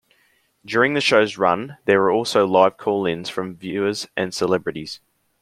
[0.65, 4.99] During the show's run there were also live call-ins from viewers and celebrities.